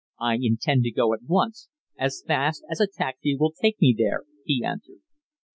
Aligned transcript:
"I 0.19 0.39
intend 0.41 0.81
to 0.85 0.91
go 0.91 1.13
at 1.13 1.21
once 1.27 1.69
as 1.95 2.23
fast 2.25 2.63
as 2.71 2.81
a 2.81 2.87
taxi 2.87 3.37
will 3.39 3.51
take 3.53 3.79
me 3.79 3.93
there," 3.95 4.23
he 4.43 4.63
answered. 4.63 5.01